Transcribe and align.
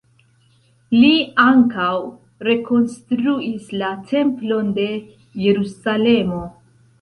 Li 0.93 1.09
ankaŭ 1.43 1.91
rekonstruis 2.47 3.67
la 3.83 3.91
Templon 4.13 4.73
de 4.79 4.87
Jerusalemo. 5.45 6.43